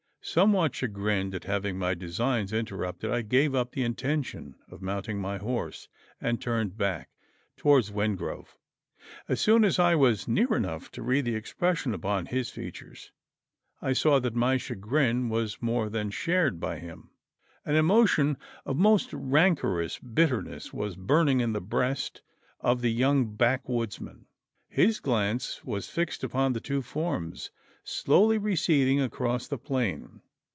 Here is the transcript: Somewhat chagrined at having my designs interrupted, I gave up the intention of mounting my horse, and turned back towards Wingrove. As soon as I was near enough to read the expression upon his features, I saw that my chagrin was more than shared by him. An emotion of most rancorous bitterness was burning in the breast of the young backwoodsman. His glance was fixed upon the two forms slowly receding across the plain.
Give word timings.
Somewhat 0.23 0.75
chagrined 0.75 1.33
at 1.33 1.45
having 1.45 1.79
my 1.79 1.95
designs 1.95 2.53
interrupted, 2.53 3.09
I 3.09 3.23
gave 3.23 3.55
up 3.55 3.71
the 3.71 3.81
intention 3.83 4.53
of 4.69 4.79
mounting 4.79 5.19
my 5.19 5.39
horse, 5.39 5.89
and 6.21 6.39
turned 6.39 6.77
back 6.77 7.09
towards 7.57 7.91
Wingrove. 7.91 8.55
As 9.27 9.41
soon 9.41 9.65
as 9.65 9.79
I 9.79 9.95
was 9.95 10.27
near 10.27 10.53
enough 10.53 10.91
to 10.91 11.01
read 11.01 11.25
the 11.25 11.33
expression 11.33 11.95
upon 11.95 12.27
his 12.27 12.51
features, 12.51 13.11
I 13.81 13.93
saw 13.93 14.19
that 14.19 14.35
my 14.35 14.57
chagrin 14.57 15.27
was 15.27 15.59
more 15.59 15.89
than 15.89 16.11
shared 16.11 16.59
by 16.59 16.77
him. 16.77 17.09
An 17.65 17.73
emotion 17.75 18.37
of 18.63 18.77
most 18.77 19.11
rancorous 19.11 19.97
bitterness 19.97 20.71
was 20.71 20.95
burning 20.95 21.39
in 21.39 21.53
the 21.53 21.61
breast 21.61 22.21
of 22.59 22.81
the 22.81 22.91
young 22.91 23.33
backwoodsman. 23.35 24.27
His 24.69 24.99
glance 24.99 25.65
was 25.65 25.89
fixed 25.89 26.23
upon 26.23 26.53
the 26.53 26.61
two 26.61 26.83
forms 26.83 27.49
slowly 27.83 28.37
receding 28.37 29.01
across 29.01 29.47
the 29.47 29.57
plain. 29.57 30.21